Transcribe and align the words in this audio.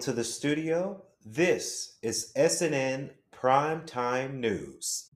To 0.00 0.12
the 0.12 0.24
studio. 0.24 1.02
This 1.26 1.98
is 2.00 2.32
SNN 2.34 3.10
Primetime 3.34 4.32
News. 4.32 5.09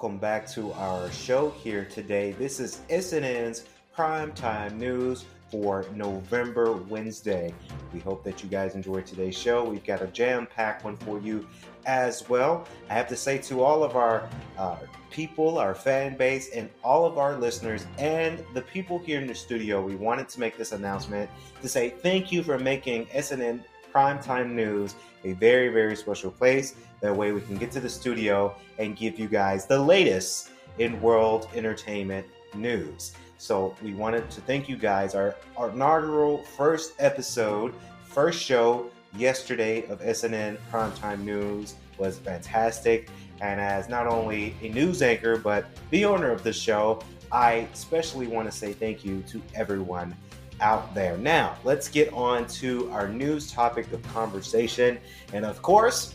Welcome 0.00 0.16
back 0.16 0.46
to 0.46 0.72
our 0.74 1.10
show 1.10 1.50
here 1.50 1.84
today. 1.84 2.30
This 2.30 2.60
is 2.60 2.82
SNN's 2.88 3.64
Primetime 3.96 4.74
News 4.74 5.24
for 5.50 5.86
November 5.92 6.70
Wednesday. 6.70 7.52
We 7.92 7.98
hope 7.98 8.22
that 8.22 8.40
you 8.40 8.48
guys 8.48 8.76
enjoyed 8.76 9.06
today's 9.06 9.36
show. 9.36 9.64
We've 9.64 9.82
got 9.82 10.00
a 10.00 10.06
jam 10.06 10.46
packed 10.46 10.84
one 10.84 10.96
for 10.98 11.18
you 11.18 11.44
as 11.84 12.28
well. 12.28 12.64
I 12.88 12.94
have 12.94 13.08
to 13.08 13.16
say 13.16 13.38
to 13.38 13.64
all 13.64 13.82
of 13.82 13.96
our 13.96 14.28
uh, 14.56 14.76
people, 15.10 15.58
our 15.58 15.74
fan 15.74 16.16
base, 16.16 16.50
and 16.50 16.70
all 16.84 17.04
of 17.04 17.18
our 17.18 17.36
listeners, 17.36 17.84
and 17.98 18.44
the 18.54 18.62
people 18.62 19.00
here 19.00 19.20
in 19.20 19.26
the 19.26 19.34
studio, 19.34 19.84
we 19.84 19.96
wanted 19.96 20.28
to 20.28 20.38
make 20.38 20.56
this 20.56 20.70
announcement 20.70 21.28
to 21.60 21.68
say 21.68 21.90
thank 21.90 22.30
you 22.30 22.44
for 22.44 22.56
making 22.56 23.06
SNN 23.06 23.64
Primetime 23.92 24.52
News 24.52 24.94
a 25.24 25.32
very, 25.34 25.68
very 25.68 25.96
special 25.96 26.30
place. 26.30 26.74
That 27.00 27.14
way 27.14 27.32
we 27.32 27.40
can 27.40 27.56
get 27.56 27.70
to 27.72 27.80
the 27.80 27.88
studio 27.88 28.54
and 28.78 28.96
give 28.96 29.18
you 29.18 29.28
guys 29.28 29.66
the 29.66 29.78
latest 29.78 30.50
in 30.78 31.00
world 31.00 31.48
entertainment 31.54 32.26
news. 32.54 33.12
So 33.38 33.74
we 33.82 33.94
wanted 33.94 34.30
to 34.30 34.40
thank 34.40 34.68
you 34.68 34.76
guys. 34.76 35.14
Our, 35.14 35.36
our 35.56 35.70
inaugural 35.70 36.42
first 36.42 36.94
episode, 36.98 37.74
first 38.02 38.42
show 38.42 38.90
yesterday 39.16 39.86
of 39.86 40.00
SNN 40.00 40.58
Primetime 40.70 41.20
News 41.20 41.74
was 41.98 42.18
fantastic. 42.18 43.08
And 43.40 43.60
as 43.60 43.88
not 43.88 44.06
only 44.06 44.56
a 44.62 44.68
news 44.70 45.02
anchor, 45.02 45.36
but 45.36 45.66
the 45.90 46.04
owner 46.04 46.32
of 46.32 46.42
the 46.42 46.52
show, 46.52 47.00
I 47.30 47.68
especially 47.72 48.26
want 48.26 48.50
to 48.50 48.56
say 48.56 48.72
thank 48.72 49.04
you 49.04 49.22
to 49.28 49.40
everyone 49.54 50.16
out 50.60 50.94
there. 50.94 51.16
Now, 51.18 51.56
let's 51.64 51.88
get 51.88 52.12
on 52.12 52.46
to 52.48 52.90
our 52.90 53.08
news 53.08 53.50
topic 53.52 53.92
of 53.92 54.02
conversation. 54.08 54.98
And 55.32 55.44
of 55.44 55.62
course, 55.62 56.14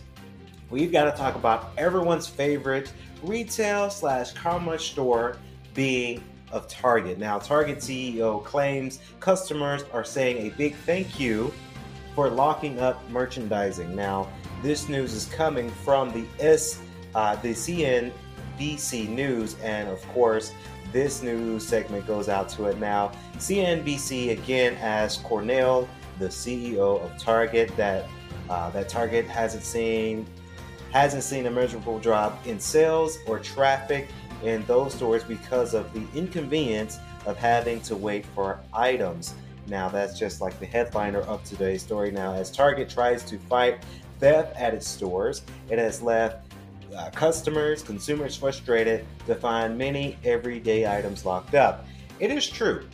we've 0.70 0.92
got 0.92 1.06
to 1.06 1.12
talk 1.12 1.36
about 1.36 1.72
everyone's 1.78 2.28
favorite 2.28 2.92
retail 3.22 3.90
slash 3.90 4.34
commerce 4.34 4.86
store 4.86 5.38
being 5.74 6.24
of 6.52 6.68
Target. 6.68 7.18
Now, 7.18 7.40
Target 7.40 7.80
CEO 7.80 8.44
claims 8.44 9.00
customers 9.20 9.84
are 9.92 10.04
saying 10.04 10.48
a 10.48 10.56
big 10.56 10.76
thank 10.76 11.20
you 11.20 11.52
for 12.16 12.30
locking 12.30 12.80
up 12.80 13.10
merchandising. 13.10 13.96
Now, 13.96 14.30
this 14.62 14.88
news 14.88 15.14
is 15.14 15.26
coming 15.26 15.70
from 15.70 16.12
the 16.12 16.26
S, 16.40 16.80
uh, 17.16 17.36
the 17.38 17.50
CNBC 17.50 19.10
News, 19.10 19.56
and 19.62 19.90
of 19.90 20.08
course, 20.10 20.54
this 20.94 21.22
news 21.24 21.68
segment 21.68 22.08
goes 22.08 22.30
out 22.30 22.48
to 22.50 22.66
it 22.66 22.78
now. 22.78 23.12
CNBC 23.38 24.32
again 24.32 24.76
asked 24.76 25.24
Cornell, 25.24 25.90
the 26.20 26.28
CEO 26.28 27.04
of 27.04 27.18
Target, 27.18 27.76
that 27.76 28.08
uh, 28.50 28.70
that 28.70 28.88
Target 28.88 29.28
hasn't 29.28 29.64
seen 29.64 30.26
hasn't 30.92 31.24
seen 31.24 31.48
a 31.48 31.52
measurable 31.52 32.00
drop 32.00 32.46
in 32.46 32.60
sales 32.60 33.18
or 33.28 33.40
traffic 33.40 34.08
in 34.44 34.64
those 34.66 34.94
stores 34.94 35.24
because 35.24 35.74
of 35.74 35.92
the 35.94 36.06
inconvenience 36.18 37.00
of 37.26 37.36
having 37.38 37.82
to 37.82 37.96
wait 37.96 38.26
for 38.28 38.60
items. 38.74 39.34
Now, 39.68 39.90
that's 39.90 40.20
just 40.20 40.42
like 40.42 40.60
the 40.60 40.66
headliner 40.66 41.22
of 41.22 41.44
today's 41.44 41.82
story. 41.82 42.12
Now, 42.12 42.34
as 42.34 42.52
Target 42.52 42.90
tries 42.90 43.24
to 43.24 43.40
fight 43.40 43.84
theft 44.20 44.56
at 44.56 44.74
its 44.74 44.88
stores, 44.88 45.42
it 45.70 45.80
has 45.80 46.02
left 46.02 46.53
uh, 46.98 47.10
customers, 47.12 47.84
consumers 47.84 48.36
frustrated 48.36 49.06
to 49.28 49.36
find 49.36 49.78
many 49.78 50.18
everyday 50.24 50.88
items 50.88 51.26
locked 51.26 51.56
up. 51.56 51.86
It 52.20 52.32
is 52.32 52.48
true 52.48 52.88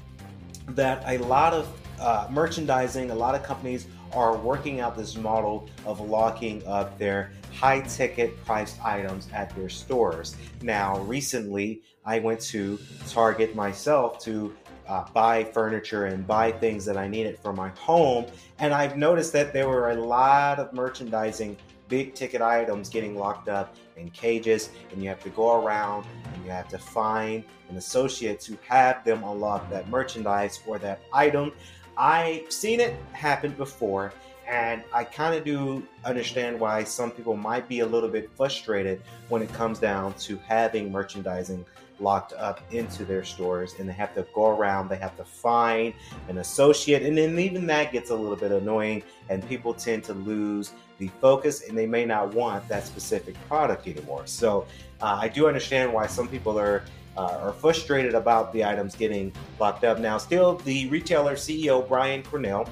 that 0.69 1.03
a 1.05 1.17
lot 1.25 1.53
of 1.53 1.67
uh, 1.99 2.27
merchandising, 2.29 3.11
a 3.11 3.15
lot 3.15 3.35
of 3.35 3.43
companies 3.43 3.87
are 4.13 4.37
working 4.37 4.79
out 4.79 4.97
this 4.97 5.15
model 5.15 5.69
of 5.85 5.99
locking 5.99 6.65
up 6.65 6.97
their 6.97 7.31
high 7.53 7.81
ticket 7.81 8.43
priced 8.45 8.83
items 8.83 9.27
at 9.33 9.55
their 9.55 9.69
stores. 9.69 10.35
Now, 10.61 10.99
recently, 11.01 11.81
I 12.05 12.19
went 12.19 12.39
to 12.41 12.79
Target 13.09 13.55
myself 13.55 14.19
to 14.23 14.55
uh, 14.87 15.05
buy 15.13 15.43
furniture 15.43 16.05
and 16.05 16.25
buy 16.25 16.51
things 16.51 16.85
that 16.85 16.97
I 16.97 17.07
needed 17.07 17.37
for 17.39 17.53
my 17.53 17.69
home, 17.69 18.25
and 18.57 18.73
I've 18.73 18.97
noticed 18.97 19.33
that 19.33 19.53
there 19.53 19.67
were 19.67 19.91
a 19.91 19.95
lot 19.95 20.57
of 20.57 20.73
merchandising 20.73 21.57
big 21.89 22.13
ticket 22.13 22.41
items 22.41 22.87
getting 22.87 23.17
locked 23.17 23.49
up 23.49 23.75
in 23.97 24.09
cages, 24.11 24.69
and 24.91 25.03
you 25.03 25.09
have 25.09 25.21
to 25.23 25.29
go 25.31 25.61
around 25.61 26.05
and 26.33 26.45
you 26.45 26.51
have 26.51 26.69
to 26.69 26.77
find 26.77 27.43
an 27.69 27.75
associate 27.75 28.39
to 28.39 28.57
have 28.67 29.03
them 29.03 29.23
unlock 29.23 29.69
that 29.69 29.89
merchandise 29.89 30.61
or 30.65 30.79
that 30.79 31.01
item. 31.11 31.51
I've 31.97 32.51
seen 32.51 32.79
it 32.79 32.95
happen 33.11 33.51
before, 33.51 34.13
and 34.47 34.83
I 34.93 35.03
kind 35.03 35.35
of 35.35 35.43
do 35.43 35.85
understand 36.05 36.59
why 36.59 36.83
some 36.85 37.11
people 37.11 37.35
might 37.35 37.67
be 37.67 37.81
a 37.81 37.85
little 37.85 38.09
bit 38.09 38.29
frustrated 38.35 39.01
when 39.27 39.41
it 39.41 39.51
comes 39.51 39.79
down 39.79 40.13
to 40.13 40.37
having 40.37 40.91
merchandising 40.91 41.65
locked 41.99 42.31
up 42.33 42.61
into 42.71 43.03
their 43.03 43.25
stores 43.25 43.75
and 43.77 43.89
they 43.89 43.93
have 43.93 44.15
to 44.15 44.25
go 44.33 44.47
around, 44.47 44.87
they 44.87 44.95
have 44.95 45.17
to 45.17 45.25
find 45.25 45.93
an 46.29 46.37
associate, 46.37 47.03
and 47.03 47.17
then 47.17 47.37
even 47.37 47.67
that 47.67 47.91
gets 47.91 48.09
a 48.09 48.15
little 48.15 48.37
bit 48.37 48.53
annoying, 48.53 49.03
and 49.27 49.45
people 49.49 49.73
tend 49.73 50.03
to 50.05 50.13
lose 50.13 50.71
the 50.99 51.07
focus 51.19 51.67
and 51.67 51.77
they 51.77 51.87
may 51.87 52.05
not 52.05 52.33
want 52.33 52.67
that 52.67 52.85
specific 52.85 53.35
product 53.47 53.87
anymore. 53.87 54.27
So 54.27 54.67
uh, 55.01 55.17
I 55.21 55.27
do 55.27 55.47
understand 55.47 55.91
why 55.91 56.07
some 56.07 56.27
people 56.27 56.59
are. 56.59 56.83
Uh, 57.17 57.37
are 57.41 57.51
frustrated 57.51 58.13
about 58.13 58.53
the 58.53 58.63
items 58.63 58.95
getting 58.95 59.33
locked 59.59 59.83
up. 59.83 59.99
Now, 59.99 60.17
still, 60.17 60.55
the 60.59 60.87
retailer 60.87 61.35
CEO 61.35 61.85
Brian 61.85 62.23
Cornell 62.23 62.69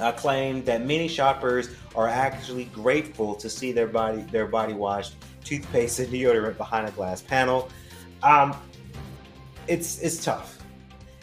uh, 0.00 0.12
claimed 0.12 0.64
that 0.66 0.84
many 0.84 1.08
shoppers 1.08 1.70
are 1.94 2.08
actually 2.08 2.64
grateful 2.66 3.34
to 3.36 3.48
see 3.48 3.72
their 3.72 3.86
body 3.86 4.22
their 4.22 4.46
body 4.46 4.72
wash, 4.72 5.12
toothpaste, 5.44 5.98
and 6.00 6.08
deodorant 6.12 6.56
behind 6.56 6.88
a 6.88 6.90
glass 6.92 7.22
panel. 7.22 7.70
Um, 8.22 8.56
it's 9.68 9.98
it's 10.00 10.24
tough. 10.24 10.58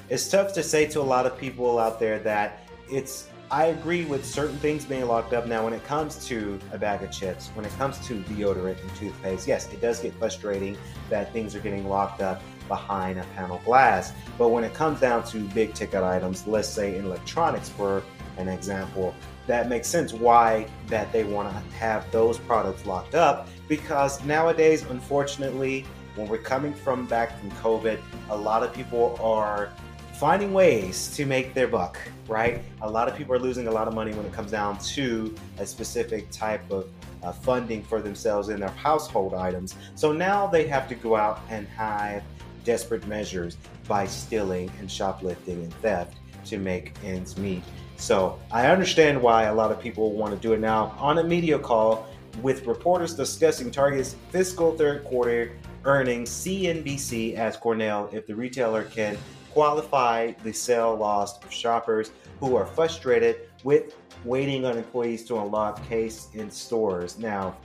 It's 0.10 0.30
tough 0.30 0.54
to 0.54 0.64
say 0.64 0.86
to 0.88 1.02
a 1.02 1.04
lot 1.04 1.26
of 1.26 1.38
people 1.38 1.80
out 1.80 2.00
there 2.00 2.20
that 2.20 2.60
it's. 2.90 3.28
I 3.52 3.66
agree 3.66 4.06
with 4.06 4.26
certain 4.26 4.58
things 4.60 4.86
being 4.86 5.06
locked 5.06 5.34
up. 5.34 5.46
Now, 5.46 5.66
when 5.66 5.74
it 5.74 5.84
comes 5.84 6.26
to 6.28 6.58
a 6.72 6.78
bag 6.78 7.04
of 7.04 7.12
chips, 7.12 7.50
when 7.54 7.66
it 7.66 7.78
comes 7.78 8.00
to 8.08 8.22
deodorant 8.22 8.80
and 8.80 8.96
toothpaste, 8.96 9.46
yes, 9.46 9.70
it 9.74 9.82
does 9.82 10.00
get 10.00 10.14
frustrating 10.14 10.78
that 11.10 11.34
things 11.34 11.54
are 11.54 11.60
getting 11.60 11.90
locked 11.90 12.22
up 12.22 12.42
behind 12.70 13.20
a 13.20 13.24
panel 13.36 13.62
glass. 13.66 14.14
But 14.38 14.50
when 14.50 14.64
it 14.64 14.74
comes 14.74 15.02
down 15.02 15.26
to 15.26 15.40
big 15.50 15.74
ticket 15.74 16.02
items, 16.02 16.48
let's 16.48 16.70
say 16.70 16.96
in 16.96 17.04
electronics 17.04 17.68
for 17.68 18.04
an 18.38 18.48
example, 18.48 19.14
that 19.48 19.68
makes 19.68 19.90
sense 19.90 20.14
why 20.14 20.66
that 20.88 21.12
they 21.12 21.26
want 21.26 21.50
to 21.50 21.76
have 21.76 22.10
those 22.10 22.38
products 22.38 22.86
locked 22.86 23.16
up 23.16 23.50
because 23.68 24.24
nowadays, 24.24 24.84
unfortunately, 24.84 25.86
when 26.16 26.30
we're 26.30 26.38
coming 26.38 26.74
from 26.74 27.06
back 27.06 27.38
from 27.38 27.52
COVID, 27.52 28.00
a 28.30 28.38
lot 28.38 28.64
of 28.64 28.74
people 28.74 29.18
are 29.22 29.74
finding 30.22 30.54
ways 30.54 31.08
to 31.16 31.26
make 31.26 31.56
their 31.56 31.68
buck, 31.68 31.98
right? 32.28 32.62
A 32.84 32.88
lot 32.88 33.08
of 33.08 33.16
people 33.16 33.34
are 33.34 33.40
losing 33.40 33.66
a 33.66 33.72
lot 33.72 33.88
of 33.88 33.96
money 33.96 34.14
when 34.14 34.24
it 34.24 34.32
comes 34.32 34.52
down 34.52 34.78
to 34.78 35.34
a 35.58 35.66
specific 35.66 36.30
type 36.30 36.62
of 36.70 36.88
uh, 37.24 37.32
funding 37.32 37.82
for 37.82 38.04
themselves 38.04 38.50
in 38.50 38.60
their 38.60 38.70
household 38.70 39.34
items. 39.34 39.74
So 39.96 40.12
now 40.12 40.46
they 40.46 40.68
have 40.68 40.88
to 40.90 40.94
go 40.94 41.16
out 41.16 41.42
and 41.50 41.68
have 41.70 42.22
desperate 42.64 43.08
measures 43.08 43.58
by 43.88 44.06
stealing 44.06 44.72
and 44.78 44.92
shoplifting 44.92 45.64
and 45.64 45.74
theft 45.82 46.18
to 46.46 46.60
make 46.60 46.94
ends 47.04 47.36
meet. 47.40 47.64
So 47.98 48.38
I 48.52 48.68
understand 48.68 49.20
why 49.20 49.46
a 49.46 49.56
lot 49.56 49.72
of 49.72 49.82
people 49.82 50.12
want 50.12 50.36
to 50.36 50.40
do 50.40 50.54
it 50.54 50.60
now. 50.60 50.96
On 51.00 51.18
a 51.18 51.24
media 51.24 51.58
call 51.58 52.06
with 52.44 52.68
reporters 52.68 53.16
discussing 53.16 53.72
Target's 53.72 54.16
fiscal 54.30 54.78
third 54.78 55.04
quarter 55.04 55.54
earnings, 55.84 56.30
CNBC 56.30 57.40
asked 57.40 57.60
Cornell 57.60 58.08
if 58.14 58.28
the 58.28 58.36
retailer 58.36 58.84
can 58.84 59.18
qualify 59.54 60.32
the 60.44 60.52
sale 60.52 60.96
lost 60.96 61.44
of 61.44 61.52
shoppers 61.52 62.12
who 62.40 62.56
are 62.56 62.66
frustrated 62.66 63.50
with 63.64 63.96
waiting 64.24 64.66
on 64.66 64.78
employees 64.78 65.26
to 65.26 65.38
unlock 65.40 65.84
case 65.88 66.28
in 66.34 66.50
stores. 66.50 67.18
Now, 67.18 67.56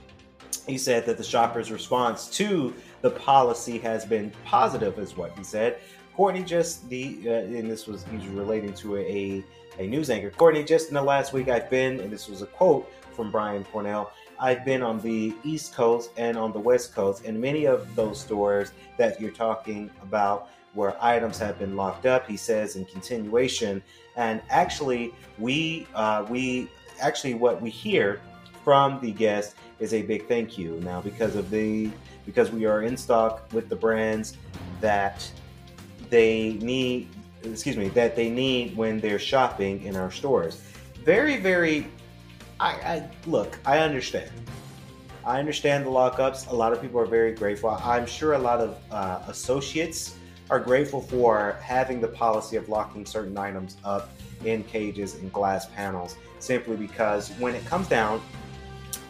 he 0.65 0.77
said 0.77 1.05
that 1.05 1.17
the 1.17 1.23
shoppers' 1.23 1.71
response 1.71 2.29
to 2.37 2.73
the 3.01 3.11
policy 3.11 3.77
has 3.79 4.05
been 4.05 4.31
positive, 4.45 4.99
is 4.99 5.15
what 5.15 5.37
he 5.37 5.43
said. 5.43 5.79
Courtney 6.15 6.43
just 6.43 6.89
the 6.89 7.19
uh, 7.27 7.31
and 7.31 7.69
this 7.69 7.85
was 7.85 8.03
he 8.05 8.17
was 8.17 8.27
relating 8.27 8.73
to 8.73 8.97
a 8.97 9.43
a 9.77 9.87
news 9.87 10.09
anchor. 10.09 10.31
Courtney, 10.31 10.63
just 10.63 10.87
in 10.89 10.95
the 10.95 11.01
last 11.01 11.31
week, 11.31 11.47
I've 11.47 11.69
been, 11.69 11.99
and 11.99 12.11
this 12.11 12.27
was 12.27 12.41
a 12.41 12.47
quote 12.47 12.91
from 13.13 13.31
Brian 13.31 13.63
Cornell. 13.65 14.11
I've 14.39 14.65
been 14.65 14.81
on 14.81 14.99
the 15.01 15.33
East 15.43 15.73
Coast 15.73 16.11
and 16.17 16.37
on 16.37 16.51
the 16.51 16.59
West 16.59 16.93
Coast, 16.93 17.25
and 17.25 17.39
many 17.39 17.65
of 17.65 17.95
those 17.95 18.19
stores 18.19 18.71
that 18.97 19.21
you're 19.21 19.31
talking 19.31 19.89
about 20.01 20.49
where 20.77 20.95
items 21.03 21.39
have 21.39 21.57
been 21.57 21.75
locked 21.75 22.05
up. 22.05 22.27
He 22.27 22.37
says 22.37 22.75
in 22.75 22.85
continuation, 22.85 23.81
and 24.15 24.41
actually, 24.49 25.11
we 25.39 25.87
uh, 25.95 26.25
we 26.29 26.69
actually 27.01 27.33
what 27.33 27.59
we 27.59 27.71
hear 27.71 28.21
from 28.63 29.01
the 29.01 29.11
guest 29.11 29.55
is 29.79 29.93
a 29.93 30.03
big 30.03 30.27
thank 30.27 30.57
you. 30.57 30.79
Now 30.81 31.01
because 31.01 31.35
of 31.35 31.49
the 31.49 31.89
because 32.27 32.51
we 32.51 32.65
are 32.65 32.83
in 32.83 32.95
stock 32.95 33.51
with 33.53 33.69
the 33.69 33.75
brands 33.75 34.37
that 34.79 35.29
they 36.11 36.53
need 36.61 37.09
excuse 37.43 37.75
me 37.75 37.89
that 37.89 38.15
they 38.15 38.29
need 38.29 38.75
when 38.77 38.99
they're 38.99 39.19
shopping 39.19 39.83
in 39.83 39.95
our 39.95 40.11
stores. 40.11 40.61
Very 41.03 41.37
very 41.37 41.87
I, 42.59 42.71
I 42.71 43.09
look 43.25 43.57
i 43.65 43.79
understand. 43.79 44.29
I 45.25 45.39
understand 45.39 45.85
the 45.85 45.89
lockups. 45.89 46.49
A 46.51 46.55
lot 46.55 46.71
of 46.71 46.81
people 46.81 47.01
are 47.01 47.05
very 47.05 47.33
grateful. 47.33 47.71
I'm 47.71 48.05
sure 48.05 48.33
a 48.33 48.39
lot 48.39 48.59
of 48.61 48.77
uh, 48.91 49.19
associates 49.27 50.17
are 50.49 50.59
grateful 50.59 51.01
for 51.01 51.57
having 51.61 51.99
the 51.99 52.07
policy 52.07 52.55
of 52.55 52.69
locking 52.69 53.05
certain 53.05 53.37
items 53.37 53.77
up 53.83 54.09
in 54.45 54.63
cages 54.63 55.15
and 55.15 55.31
glass 55.33 55.67
panels 55.67 56.15
simply 56.39 56.75
because 56.75 57.31
when 57.39 57.55
it 57.55 57.65
comes 57.65 57.87
down 57.87 58.21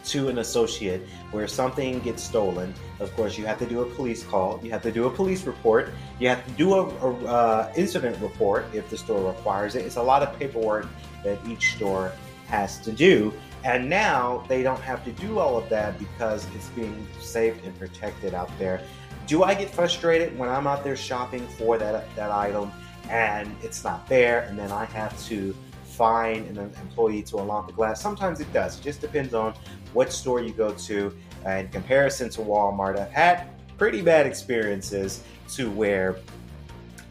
to 0.04 0.28
an 0.28 0.38
associate 0.38 1.06
where 1.32 1.46
something 1.46 2.00
gets 2.00 2.22
stolen, 2.22 2.72
of 2.98 3.14
course, 3.14 3.36
you 3.36 3.44
have 3.44 3.58
to 3.58 3.66
do 3.66 3.82
a 3.82 3.86
police 3.94 4.24
call, 4.24 4.58
you 4.62 4.70
have 4.70 4.82
to 4.82 4.90
do 4.90 5.04
a 5.04 5.10
police 5.10 5.44
report, 5.44 5.90
you 6.18 6.28
have 6.28 6.44
to 6.46 6.52
do 6.52 6.74
a, 6.74 6.86
a 6.86 7.26
uh, 7.26 7.72
incident 7.76 8.16
report 8.22 8.64
if 8.72 8.88
the 8.88 8.96
store 8.96 9.30
requires 9.30 9.74
it. 9.74 9.84
It's 9.84 9.96
a 9.96 10.02
lot 10.02 10.22
of 10.22 10.36
paperwork 10.38 10.86
that 11.24 11.38
each 11.46 11.74
store 11.74 12.12
has 12.46 12.78
to 12.80 12.92
do. 12.92 13.32
And 13.64 13.90
now 13.90 14.44
they 14.48 14.62
don't 14.62 14.80
have 14.80 15.04
to 15.04 15.12
do 15.12 15.38
all 15.38 15.58
of 15.58 15.68
that 15.68 15.98
because 15.98 16.46
it's 16.54 16.68
being 16.68 17.06
saved 17.20 17.64
and 17.66 17.78
protected 17.78 18.32
out 18.32 18.50
there. 18.58 18.80
Do 19.28 19.42
I 19.42 19.54
get 19.54 19.68
frustrated 19.68 20.38
when 20.38 20.48
I'm 20.48 20.66
out 20.66 20.82
there 20.82 20.96
shopping 20.96 21.46
for 21.46 21.76
that, 21.76 22.16
that 22.16 22.30
item 22.30 22.72
and 23.10 23.54
it's 23.62 23.84
not 23.84 24.08
there 24.08 24.40
and 24.48 24.58
then 24.58 24.72
I 24.72 24.86
have 24.86 25.22
to 25.26 25.54
find 25.84 26.46
an 26.56 26.72
employee 26.80 27.22
to 27.24 27.36
unlock 27.36 27.66
the 27.66 27.74
glass? 27.74 28.00
Sometimes 28.00 28.40
it 28.40 28.50
does. 28.54 28.78
It 28.78 28.82
just 28.82 29.02
depends 29.02 29.34
on 29.34 29.52
what 29.92 30.14
store 30.14 30.40
you 30.40 30.54
go 30.54 30.72
to. 30.72 31.14
In 31.44 31.68
comparison 31.68 32.30
to 32.30 32.40
Walmart, 32.40 32.98
I've 32.98 33.12
had 33.12 33.48
pretty 33.76 34.00
bad 34.00 34.24
experiences 34.24 35.22
to 35.50 35.70
where 35.70 36.16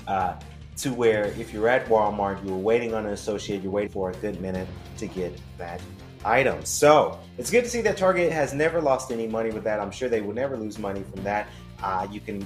uh, 0.08 0.40
to 0.78 0.94
where 0.94 1.26
if 1.40 1.54
you're 1.54 1.68
at 1.68 1.86
Walmart, 1.86 2.44
you 2.44 2.52
were 2.52 2.58
waiting 2.58 2.96
on 2.96 3.06
an 3.06 3.14
associate, 3.14 3.62
you're 3.62 3.72
waiting 3.72 3.92
for 3.92 4.10
a 4.10 4.14
good 4.16 4.42
minute 4.42 4.68
to 4.98 5.06
get 5.06 5.40
that 5.60 5.82
item. 6.28 6.64
So 6.66 7.20
it's 7.38 7.50
good 7.50 7.64
to 7.64 7.70
see 7.70 7.82
that 7.82 7.98
Target 7.98 8.32
has 8.32 8.54
never 8.54 8.82
lost 8.82 9.12
any 9.12 9.28
money 9.28 9.52
with 9.52 9.64
that. 9.64 9.80
I'm 9.80 9.92
sure 9.92 10.10
they 10.10 10.22
will 10.22 10.34
never 10.34 10.58
lose 10.58 10.78
money 10.78 11.04
from 11.04 11.24
that. 11.24 11.48
Uh, 11.82 12.08
you 12.12 12.20
can 12.20 12.46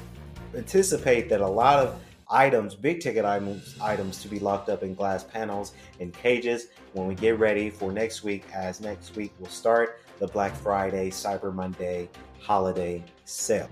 anticipate 0.56 1.30
that 1.30 1.42
a 1.42 1.48
lot 1.48 1.80
of 1.80 2.00
items, 2.30 2.76
big 2.76 3.02
ticket 3.02 3.26
items, 3.26 3.76
items 3.82 4.22
to 4.22 4.28
be 4.28 4.40
locked 4.40 4.70
up 4.70 4.84
in 4.84 4.94
glass 4.94 5.24
panels 5.24 5.74
and 6.00 6.14
cages 6.14 6.68
when 6.94 7.08
we 7.08 7.16
get 7.16 7.40
ready 7.40 7.70
for 7.70 7.92
next 7.92 8.24
week, 8.24 8.46
as 8.54 8.80
next 8.80 9.16
week 9.16 9.34
will 9.40 9.48
start 9.48 10.00
the 10.20 10.28
Black 10.28 10.56
Friday, 10.56 11.10
Cyber 11.10 11.54
Monday 11.54 12.08
holiday 12.40 13.04
sale. 13.26 13.70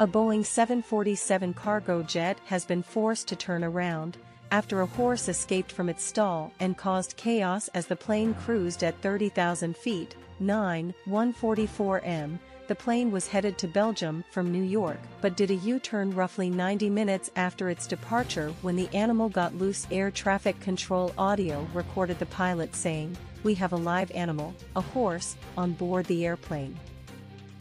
A 0.00 0.06
Boeing 0.06 0.46
747 0.46 1.52
cargo 1.52 2.02
jet 2.02 2.38
has 2.46 2.64
been 2.64 2.82
forced 2.82 3.28
to 3.28 3.36
turn 3.36 3.62
around 3.62 4.16
after 4.50 4.80
a 4.80 4.86
horse 4.86 5.28
escaped 5.28 5.70
from 5.70 5.90
its 5.90 6.02
stall 6.02 6.54
and 6.58 6.74
caused 6.74 7.18
chaos 7.18 7.68
as 7.74 7.86
the 7.86 7.96
plane 7.96 8.32
cruised 8.32 8.82
at 8.82 8.98
30,000 9.02 9.76
feet, 9.76 10.16
9, 10.38 10.94
144 11.04 12.00
m, 12.02 12.40
the 12.66 12.74
plane 12.74 13.10
was 13.10 13.28
headed 13.28 13.58
to 13.58 13.68
Belgium 13.68 14.24
from 14.30 14.50
New 14.50 14.62
York, 14.62 14.98
but 15.20 15.36
did 15.36 15.50
a 15.50 15.56
U-turn 15.56 16.14
roughly 16.14 16.48
90 16.48 16.88
minutes 16.88 17.30
after 17.36 17.68
its 17.68 17.86
departure 17.86 18.54
when 18.62 18.76
the 18.76 18.88
animal 18.94 19.28
got 19.28 19.54
loose 19.56 19.86
air 19.90 20.10
traffic 20.10 20.58
control 20.60 21.12
audio 21.18 21.68
recorded 21.74 22.18
the 22.18 22.24
pilot 22.24 22.74
saying, 22.74 23.14
we 23.42 23.52
have 23.52 23.74
a 23.74 23.76
live 23.76 24.10
animal, 24.12 24.54
a 24.76 24.80
horse, 24.80 25.36
on 25.58 25.72
board 25.72 26.06
the 26.06 26.24
airplane. 26.24 26.74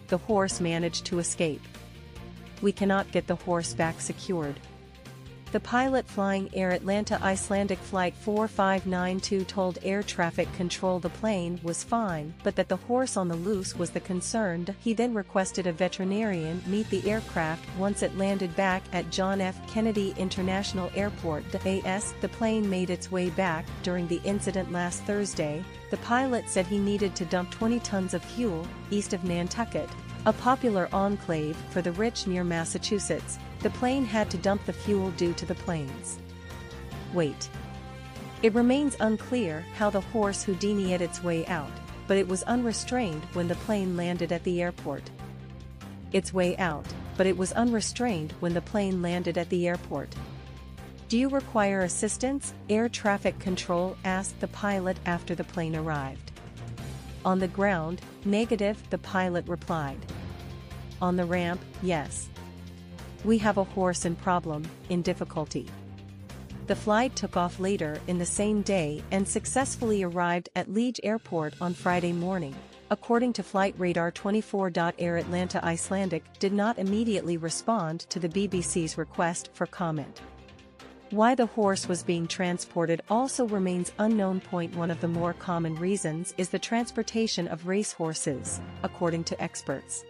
The 0.07 0.19
horse 0.19 0.61
managed 0.61 1.05
to 1.07 1.19
escape. 1.19 1.61
We 2.61 2.71
cannot 2.71 3.11
get 3.11 3.27
the 3.27 3.35
horse 3.35 3.73
back 3.73 4.01
secured. 4.01 4.59
The 5.51 5.59
pilot 5.59 6.07
flying 6.07 6.47
Air 6.53 6.69
Atlanta 6.69 7.19
Icelandic 7.23 7.79
Flight 7.79 8.13
4592 8.17 9.45
told 9.45 9.79
air 9.81 10.03
traffic 10.03 10.47
control 10.53 10.99
the 10.99 11.09
plane 11.09 11.59
was 11.63 11.83
fine 11.83 12.35
but 12.43 12.55
that 12.55 12.69
the 12.69 12.75
horse 12.75 13.17
on 13.17 13.29
the 13.29 13.35
loose 13.35 13.75
was 13.75 13.89
the 13.89 13.99
concerned. 13.99 14.75
He 14.79 14.93
then 14.93 15.15
requested 15.15 15.65
a 15.65 15.71
veterinarian 15.71 16.61
meet 16.67 16.87
the 16.91 17.09
aircraft 17.09 17.65
once 17.79 18.03
it 18.03 18.15
landed 18.15 18.55
back 18.55 18.83
at 18.93 19.09
John 19.09 19.41
F. 19.41 19.57
Kennedy 19.67 20.13
International 20.17 20.91
Airport. 20.93 21.45
AS, 21.65 22.13
the 22.21 22.29
plane 22.29 22.69
made 22.69 22.91
its 22.91 23.11
way 23.11 23.31
back 23.31 23.65
during 23.81 24.07
the 24.07 24.21
incident 24.25 24.71
last 24.71 25.01
Thursday. 25.05 25.63
The 25.89 25.97
pilot 25.97 26.47
said 26.47 26.67
he 26.67 26.77
needed 26.77 27.15
to 27.15 27.25
dump 27.25 27.49
20 27.49 27.79
tons 27.79 28.13
of 28.13 28.23
fuel 28.23 28.67
east 28.91 29.13
of 29.13 29.23
Nantucket, 29.23 29.89
a 30.29 30.33
popular 30.33 30.87
enclave 30.93 31.57
for 31.71 31.81
the 31.81 31.91
rich 31.93 32.27
near 32.27 32.43
Massachusetts. 32.43 33.39
The 33.61 33.71
plane 33.71 34.05
had 34.05 34.29
to 34.29 34.37
dump 34.37 34.63
the 34.67 34.73
fuel 34.73 35.09
due 35.11 35.33
to 35.33 35.43
the 35.43 35.55
planes. 35.55 36.19
Wait. 37.15 37.49
It 38.43 38.53
remains 38.53 38.95
unclear 38.99 39.65
how 39.75 39.89
the 39.89 40.01
horse 40.01 40.43
Houdini 40.43 40.93
ate 40.93 41.01
its 41.01 41.23
way 41.23 41.47
out, 41.47 41.71
but 42.07 42.15
it 42.15 42.27
was 42.27 42.43
unrestrained 42.43 43.23
when 43.33 43.47
the 43.47 43.55
plane 43.55 43.97
landed 43.97 44.31
at 44.31 44.43
the 44.43 44.61
airport. 44.61 45.09
Its 46.11 46.31
way 46.31 46.55
out, 46.57 46.85
but 47.17 47.25
it 47.25 47.35
was 47.35 47.51
unrestrained 47.53 48.31
when 48.39 48.53
the 48.53 48.61
plane 48.61 49.01
landed 49.01 49.35
at 49.35 49.49
the 49.49 49.67
airport. 49.67 50.13
Do 51.07 51.17
you 51.17 51.27
require 51.29 51.81
assistance? 51.81 52.53
Air 52.69 52.87
traffic 52.87 53.39
control 53.39 53.97
asked 54.05 54.39
the 54.41 54.47
pilot 54.49 54.97
after 55.07 55.33
the 55.33 55.43
plane 55.43 55.75
arrived. 55.75 56.31
On 57.25 57.39
the 57.39 57.47
ground, 57.47 57.99
negative, 58.25 58.77
the 58.91 58.99
pilot 58.99 59.47
replied. 59.47 59.97
On 61.01 61.15
the 61.15 61.25
ramp, 61.25 61.61
yes. 61.81 62.29
We 63.23 63.37
have 63.39 63.57
a 63.57 63.63
horse 63.63 64.05
in 64.05 64.15
problem, 64.15 64.63
in 64.89 65.01
difficulty. 65.01 65.67
The 66.67 66.75
flight 66.75 67.15
took 67.15 67.35
off 67.35 67.59
later 67.59 67.99
in 68.07 68.19
the 68.19 68.25
same 68.25 68.61
day 68.61 69.03
and 69.11 69.27
successfully 69.27 70.03
arrived 70.03 70.49
at 70.55 70.71
Liege 70.71 70.99
Airport 71.03 71.55
on 71.59 71.73
Friday 71.73 72.13
morning. 72.13 72.55
According 72.91 73.33
to 73.33 73.43
Flight 73.43 73.75
Radar 73.77 74.11
24. 74.11 74.71
Air 74.99 75.17
Atlanta 75.17 75.63
Icelandic 75.65 76.23
did 76.39 76.53
not 76.53 76.77
immediately 76.77 77.37
respond 77.37 78.01
to 78.09 78.19
the 78.19 78.29
BBC's 78.29 78.97
request 78.97 79.49
for 79.53 79.65
comment. 79.65 80.21
Why 81.11 81.33
the 81.33 81.47
horse 81.47 81.87
was 81.87 82.03
being 82.03 82.27
transported 82.27 83.01
also 83.09 83.47
remains 83.47 83.91
unknown. 83.97 84.39
Point 84.39 84.75
one 84.75 84.91
of 84.91 85.01
the 85.01 85.07
more 85.07 85.33
common 85.33 85.73
reasons 85.75 86.35
is 86.37 86.49
the 86.49 86.59
transportation 86.59 87.47
of 87.47 87.67
racehorses, 87.67 88.61
according 88.83 89.23
to 89.25 89.41
experts. 89.41 90.03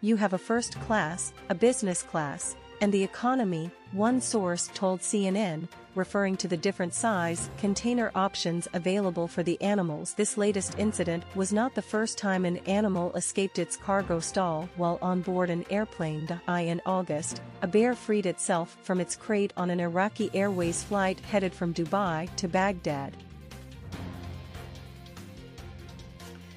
You 0.00 0.14
have 0.14 0.32
a 0.32 0.38
first 0.38 0.78
class, 0.82 1.32
a 1.48 1.56
business 1.56 2.04
class, 2.04 2.54
and 2.80 2.94
the 2.94 3.02
economy, 3.02 3.68
one 3.90 4.20
source 4.20 4.70
told 4.72 5.00
CNN, 5.00 5.66
referring 5.96 6.36
to 6.36 6.46
the 6.46 6.56
different 6.56 6.94
size 6.94 7.50
container 7.58 8.12
options 8.14 8.68
available 8.74 9.26
for 9.26 9.42
the 9.42 9.60
animals. 9.60 10.14
This 10.14 10.38
latest 10.38 10.78
incident 10.78 11.24
was 11.34 11.52
not 11.52 11.74
the 11.74 11.82
first 11.82 12.16
time 12.16 12.44
an 12.44 12.58
animal 12.58 13.12
escaped 13.14 13.58
its 13.58 13.76
cargo 13.76 14.20
stall 14.20 14.68
while 14.76 15.00
on 15.02 15.20
board 15.20 15.50
an 15.50 15.64
airplane. 15.68 16.28
In 16.46 16.80
August, 16.86 17.42
a 17.62 17.66
bear 17.66 17.96
freed 17.96 18.26
itself 18.26 18.76
from 18.84 19.00
its 19.00 19.16
crate 19.16 19.52
on 19.56 19.68
an 19.68 19.80
Iraqi 19.80 20.30
Airways 20.32 20.84
flight 20.84 21.18
headed 21.18 21.52
from 21.52 21.74
Dubai 21.74 22.32
to 22.36 22.46
Baghdad. 22.46 23.16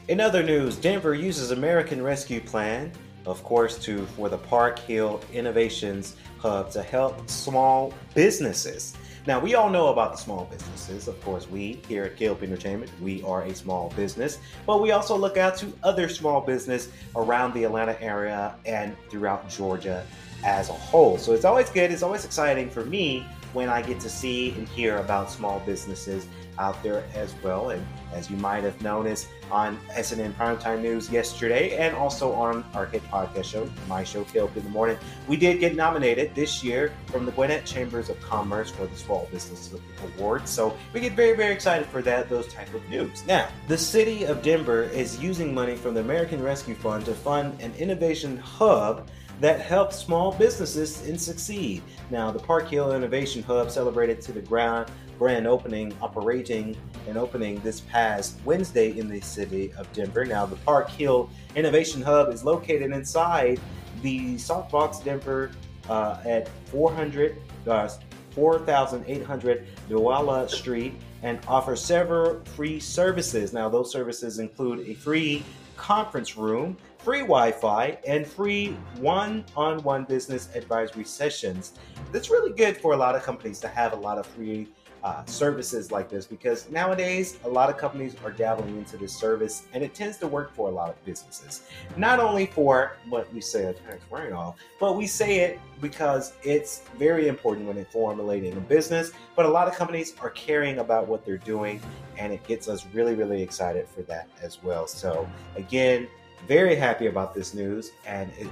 In 0.07 0.19
other 0.19 0.43
news, 0.43 0.75
Denver 0.75 1.15
uses 1.15 1.49
American 1.49 2.03
Rescue 2.03 2.41
Plan 2.41 2.91
of 3.25 3.43
course, 3.43 3.77
to 3.79 4.05
for 4.07 4.29
the 4.29 4.37
Park 4.37 4.79
Hill 4.79 5.21
Innovations 5.33 6.15
Hub 6.39 6.71
to 6.71 6.81
help 6.81 7.29
small 7.29 7.93
businesses. 8.15 8.95
Now, 9.27 9.39
we 9.39 9.53
all 9.53 9.69
know 9.69 9.89
about 9.89 10.13
the 10.13 10.17
small 10.17 10.45
businesses. 10.45 11.07
Of 11.07 11.23
course, 11.23 11.47
we 11.47 11.79
here 11.87 12.03
at 12.05 12.17
Kelp 12.17 12.41
Entertainment, 12.41 12.91
we 12.99 13.21
are 13.21 13.43
a 13.43 13.53
small 13.53 13.91
business, 13.95 14.39
but 14.65 14.81
we 14.81 14.91
also 14.91 15.15
look 15.15 15.37
out 15.37 15.55
to 15.57 15.71
other 15.83 16.09
small 16.09 16.41
business 16.41 16.89
around 17.15 17.53
the 17.53 17.63
Atlanta 17.65 18.01
area 18.01 18.55
and 18.65 18.95
throughout 19.09 19.47
Georgia 19.47 20.03
as 20.43 20.69
a 20.69 20.73
whole. 20.73 21.19
So 21.19 21.33
it's 21.33 21.45
always 21.45 21.69
good, 21.69 21.91
it's 21.91 22.01
always 22.01 22.25
exciting 22.25 22.69
for 22.69 22.83
me 22.83 23.23
when 23.53 23.69
I 23.69 23.83
get 23.83 23.99
to 23.99 24.09
see 24.09 24.51
and 24.51 24.67
hear 24.67 24.97
about 24.97 25.29
small 25.29 25.59
businesses 25.59 26.25
out 26.59 26.81
there 26.83 27.03
as 27.15 27.33
well. 27.43 27.69
And 27.69 27.85
as 28.13 28.29
you 28.29 28.37
might 28.37 28.63
have 28.63 28.81
noticed 28.81 29.27
on 29.51 29.77
SNN 29.91 30.33
Primetime 30.33 30.81
News 30.81 31.09
yesterday 31.09 31.77
and 31.77 31.95
also 31.95 32.31
on 32.33 32.63
our 32.73 32.85
hit 32.85 33.03
podcast 33.09 33.45
show, 33.45 33.69
my 33.87 34.03
show, 34.03 34.23
Kelp 34.23 34.55
in 34.55 34.63
the 34.63 34.69
Morning, 34.69 34.97
we 35.27 35.37
did 35.37 35.59
get 35.59 35.75
nominated 35.75 36.33
this 36.35 36.63
year 36.63 36.93
from 37.07 37.25
the 37.25 37.31
Gwinnett 37.31 37.65
Chambers 37.65 38.09
of 38.09 38.19
Commerce 38.21 38.69
for 38.69 38.85
the 38.85 38.95
Small 38.95 39.27
Business 39.31 39.73
Award. 40.17 40.47
So 40.47 40.77
we 40.93 40.99
get 40.99 41.13
very, 41.13 41.35
very 41.35 41.53
excited 41.53 41.87
for 41.87 42.01
that, 42.03 42.29
those 42.29 42.47
type 42.53 42.73
of 42.73 42.87
news. 42.89 43.25
Now, 43.25 43.49
the 43.67 43.77
city 43.77 44.23
of 44.23 44.41
Denver 44.41 44.83
is 44.83 45.19
using 45.19 45.53
money 45.53 45.75
from 45.75 45.93
the 45.93 46.01
American 46.01 46.41
Rescue 46.41 46.75
Fund 46.75 47.05
to 47.05 47.13
fund 47.13 47.59
an 47.61 47.73
innovation 47.75 48.37
hub 48.37 49.07
that 49.41 49.59
helps 49.59 49.97
small 49.97 50.31
businesses 50.33 51.07
and 51.07 51.19
succeed. 51.19 51.81
Now, 52.11 52.31
the 52.31 52.39
Park 52.39 52.69
Hill 52.69 52.93
Innovation 52.93 53.41
Hub 53.41 53.71
celebrated 53.71 54.21
to 54.21 54.31
the 54.31 54.41
ground 54.41 54.91
grand 55.17 55.47
opening, 55.47 55.93
operating 56.01 56.75
and 57.07 57.17
opening 57.17 57.59
this 57.61 57.81
past 57.81 58.37
Wednesday 58.45 58.97
in 58.97 59.07
the 59.07 59.21
city 59.21 59.71
of 59.77 59.91
Denver. 59.93 60.25
Now, 60.25 60.45
the 60.45 60.55
Park 60.57 60.89
Hill 60.89 61.29
Innovation 61.55 62.01
Hub 62.01 62.33
is 62.33 62.43
located 62.43 62.91
inside 62.91 63.59
the 64.01 64.35
Softbox 64.35 65.03
Denver 65.03 65.51
uh, 65.89 66.17
at 66.25 66.47
400, 66.67 67.37
uh, 67.67 67.89
4800 68.31 69.67
Dahlia 69.89 70.49
Street 70.49 70.93
and 71.23 71.39
offers 71.47 71.81
several 71.81 72.39
free 72.55 72.79
services. 72.79 73.53
Now, 73.53 73.69
those 73.69 73.91
services 73.91 74.39
include 74.39 74.87
a 74.87 74.93
free 74.95 75.43
conference 75.75 76.37
room 76.37 76.77
free 77.03 77.21
Wi 77.21 77.51
Fi, 77.51 77.97
and 78.07 78.25
free 78.25 78.77
one 78.99 79.43
on 79.55 79.81
one 79.83 80.05
business 80.05 80.49
advisory 80.55 81.03
sessions. 81.03 81.73
That's 82.11 82.29
really 82.29 82.53
good 82.53 82.77
for 82.77 82.93
a 82.93 82.97
lot 82.97 83.15
of 83.15 83.23
companies 83.23 83.59
to 83.61 83.67
have 83.67 83.93
a 83.93 83.95
lot 83.95 84.17
of 84.17 84.25
free 84.27 84.67
uh, 85.03 85.25
services 85.25 85.91
like 85.91 86.09
this 86.09 86.25
because 86.25 86.69
nowadays 86.69 87.37
a 87.43 87.49
lot 87.49 87.69
of 87.69 87.77
companies 87.77 88.15
are 88.23 88.31
dabbling 88.31 88.77
into 88.77 88.97
this 88.97 89.13
service 89.13 89.63
and 89.73 89.83
it 89.83 89.93
tends 89.93 90.17
to 90.17 90.27
work 90.27 90.53
for 90.53 90.69
a 90.69 90.71
lot 90.71 90.89
of 90.89 91.05
businesses. 91.05 91.63
Not 91.97 92.19
only 92.19 92.45
for 92.45 92.97
what 93.09 93.31
we 93.33 93.41
say 93.41 93.73
tax 93.85 94.03
wearing 94.09 94.33
off, 94.33 94.55
but 94.79 94.95
we 94.95 95.07
say 95.07 95.39
it 95.39 95.59
because 95.79 96.33
it's 96.43 96.83
very 96.99 97.27
important 97.27 97.67
when 97.67 97.83
formulating 97.85 98.55
a 98.57 98.61
business. 98.61 99.11
But 99.35 99.45
a 99.45 99.49
lot 99.49 99.67
of 99.67 99.75
companies 99.75 100.13
are 100.21 100.29
caring 100.29 100.79
about 100.79 101.07
what 101.07 101.25
they're 101.25 101.37
doing 101.37 101.81
and 102.17 102.31
it 102.31 102.45
gets 102.45 102.67
us 102.67 102.85
really, 102.93 103.15
really 103.15 103.41
excited 103.41 103.87
for 103.87 104.01
that 104.03 104.27
as 104.41 104.61
well. 104.61 104.85
So 104.85 105.27
again, 105.55 106.07
very 106.47 106.75
happy 106.75 107.07
about 107.07 107.33
this 107.33 107.53
news, 107.53 107.91
and 108.05 108.31
it, 108.37 108.47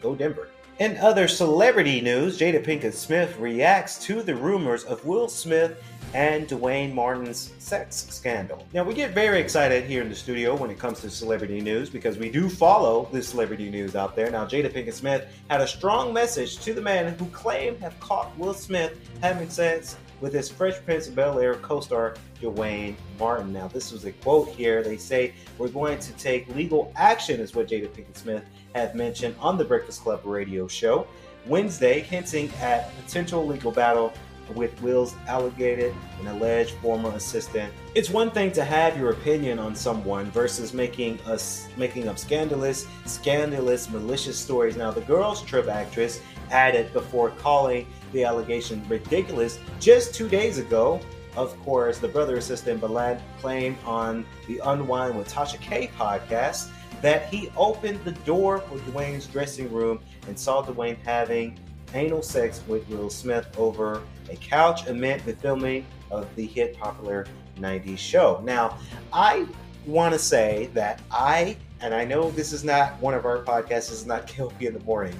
go 0.00 0.14
Denver. 0.14 0.48
In 0.78 0.98
other 0.98 1.26
celebrity 1.26 2.02
news, 2.02 2.38
Jada 2.38 2.62
Pinkett 2.62 2.92
Smith 2.92 3.38
reacts 3.38 3.98
to 4.04 4.22
the 4.22 4.34
rumors 4.34 4.84
of 4.84 5.02
Will 5.06 5.26
Smith 5.26 5.82
and 6.12 6.46
Duane 6.46 6.94
Martin's 6.94 7.54
sex 7.58 8.06
scandal. 8.10 8.66
Now, 8.74 8.84
we 8.84 8.92
get 8.92 9.12
very 9.12 9.40
excited 9.40 9.84
here 9.84 10.02
in 10.02 10.10
the 10.10 10.14
studio 10.14 10.54
when 10.54 10.70
it 10.70 10.78
comes 10.78 11.00
to 11.00 11.08
celebrity 11.08 11.62
news 11.62 11.88
because 11.88 12.18
we 12.18 12.30
do 12.30 12.50
follow 12.50 13.08
the 13.10 13.22
celebrity 13.22 13.70
news 13.70 13.96
out 13.96 14.14
there. 14.14 14.30
Now, 14.30 14.44
Jada 14.44 14.70
Pinkett 14.70 14.92
Smith 14.92 15.26
had 15.48 15.62
a 15.62 15.66
strong 15.66 16.12
message 16.12 16.58
to 16.58 16.74
the 16.74 16.82
man 16.82 17.14
who 17.14 17.24
claimed 17.28 17.78
have 17.78 17.98
caught 17.98 18.36
Will 18.38 18.52
Smith 18.52 19.00
having 19.22 19.48
sex 19.48 19.96
with 20.20 20.32
his 20.32 20.48
Fresh 20.48 20.84
Prince 20.84 21.08
of 21.08 21.14
Bel 21.14 21.38
Air 21.38 21.54
co 21.54 21.80
star 21.80 22.14
Duane 22.40 22.96
Martin. 23.18 23.52
Now, 23.52 23.68
this 23.68 23.92
was 23.92 24.04
a 24.04 24.12
quote 24.12 24.48
here. 24.48 24.82
They 24.82 24.96
say, 24.96 25.34
We're 25.58 25.68
going 25.68 25.98
to 25.98 26.12
take 26.12 26.48
legal 26.54 26.92
action, 26.96 27.40
is 27.40 27.54
what 27.54 27.68
Jada 27.68 27.88
Pinkett 27.88 28.16
Smith 28.16 28.44
had 28.74 28.94
mentioned 28.94 29.34
on 29.40 29.58
the 29.58 29.64
Breakfast 29.64 30.02
Club 30.02 30.20
radio 30.24 30.66
show 30.68 31.06
Wednesday, 31.46 32.00
hinting 32.00 32.50
at 32.60 32.94
potential 33.04 33.46
legal 33.46 33.70
battle 33.70 34.12
with 34.54 34.80
Will's 34.80 35.14
alleged 35.28 35.94
and 36.18 36.28
alleged 36.28 36.70
former 36.76 37.10
assistant. 37.10 37.72
It's 37.94 38.10
one 38.10 38.30
thing 38.30 38.52
to 38.52 38.64
have 38.64 38.96
your 38.96 39.10
opinion 39.10 39.58
on 39.58 39.74
someone 39.74 40.30
versus 40.30 40.72
making 40.72 41.20
us 41.22 41.68
making 41.76 42.08
up 42.08 42.18
scandalous, 42.18 42.86
scandalous, 43.06 43.90
malicious 43.90 44.38
stories. 44.38 44.76
Now, 44.76 44.90
the 44.90 45.00
Girls 45.02 45.42
Trip 45.42 45.68
actress 45.68 46.20
added 46.50 46.92
before 46.92 47.30
calling 47.30 47.86
the 48.12 48.24
allegation 48.24 48.86
ridiculous 48.88 49.58
just 49.80 50.14
two 50.14 50.28
days 50.28 50.58
ago. 50.58 51.00
Of 51.36 51.58
course, 51.60 51.98
the 51.98 52.08
brother 52.08 52.36
assistant 52.36 52.80
Bilaal 52.80 53.20
claimed 53.40 53.76
on 53.84 54.24
the 54.48 54.60
Unwind 54.64 55.16
with 55.16 55.28
Tasha 55.32 55.60
K 55.60 55.90
podcast 55.98 56.70
that 57.02 57.26
he 57.26 57.50
opened 57.56 58.02
the 58.04 58.12
door 58.12 58.60
for 58.60 58.78
Duane's 58.90 59.26
dressing 59.26 59.70
room 59.70 60.00
and 60.28 60.38
saw 60.38 60.62
Duane 60.62 60.96
having 61.04 61.58
anal 61.94 62.22
sex 62.22 62.62
with 62.66 62.88
Will 62.88 63.10
Smith 63.10 63.46
over 63.58 64.02
a 64.30 64.36
couch 64.36 64.86
amid 64.86 65.24
the 65.24 65.34
filming 65.34 65.86
of 66.10 66.34
the 66.36 66.46
hit 66.46 66.78
popular 66.78 67.26
90s 67.58 67.98
show. 67.98 68.40
Now, 68.44 68.78
I 69.12 69.46
want 69.86 70.12
to 70.14 70.18
say 70.18 70.70
that 70.74 71.00
I, 71.10 71.56
and 71.80 71.94
I 71.94 72.04
know 72.04 72.30
this 72.30 72.52
is 72.52 72.64
not 72.64 73.00
one 73.00 73.14
of 73.14 73.24
our 73.24 73.38
podcasts, 73.44 73.88
this 73.88 73.92
is 73.92 74.06
not 74.06 74.26
KLP 74.28 74.62
in 74.62 74.74
the 74.74 74.80
morning, 74.80 75.14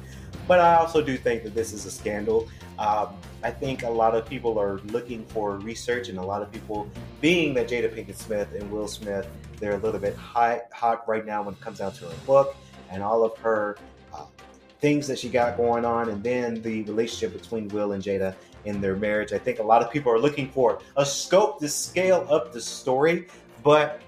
but 0.47 0.61
I 0.61 0.77
also 0.77 1.03
do 1.03 1.17
think 1.17 1.43
that 1.43 1.55
this 1.55 1.73
is 1.73 1.87
a 1.87 1.91
scandal. 1.91 2.49
Um, 2.79 3.17
I 3.43 3.51
think 3.51 3.83
a 3.83 3.91
lot 3.91 4.15
of 4.15 4.27
people 4.27 4.59
are 4.59 4.79
looking 4.87 5.25
for 5.27 5.57
research, 5.59 6.09
and 6.09 6.19
a 6.19 6.23
lot 6.23 6.43
of 6.43 6.53
people, 6.53 6.89
being 7.21 7.55
that 7.55 7.69
Jada 7.69 7.93
Pinkett 7.93 8.17
Smith 8.17 8.49
and 8.55 8.71
Will 8.71 8.89
Smith, 8.89 9.27
they're 9.59 9.75
a 9.75 9.79
little 9.79 10.01
bit 10.01 10.15
hot, 10.17 10.63
hot 10.73 11.09
right 11.09 11.25
now 11.25 11.43
when 11.43 11.55
it 11.55 11.61
comes 11.61 11.79
down 11.79 11.93
to 11.93 12.05
her 12.05 12.15
book 12.27 12.55
and 12.91 13.03
all 13.03 13.25
of 13.25 13.37
her 13.39 13.79
uh, 14.15 14.27
things 14.81 15.07
that 15.09 15.19
she 15.19 15.29
got 15.29 15.57
going 15.57 15.85
on, 15.85 16.11
and 16.11 16.23
then 16.23 16.63
the 16.63 16.83
relationship 16.83 17.41
between 17.41 17.69
Will 17.69 17.93
and 17.93 18.03
Jada 18.03 18.35
in 18.65 18.81
their 18.81 18.97
marriage. 18.97 19.33
I 19.33 19.39
think 19.39 19.59
a 19.59 19.63
lot 19.63 19.83
of 19.83 19.91
people 19.91 20.13
are 20.13 20.19
looking 20.19 20.51
for 20.51 20.81
a 20.97 21.07
scope 21.07 21.61
to 21.61 21.69
scale 21.69 22.27
up 22.31 22.53
the 22.53 22.61
story, 22.61 23.27
but 23.63 24.01